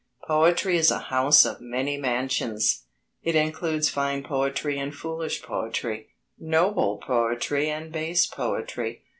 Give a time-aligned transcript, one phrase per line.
[0.23, 2.85] Poetry is a house of many mansions.
[3.21, 9.03] It includes fine poetry and foolish poetry, noble poetry and base poetry.